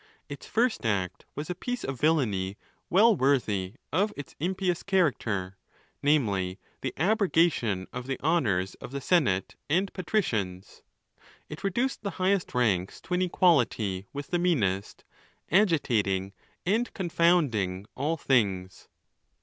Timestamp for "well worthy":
2.89-3.75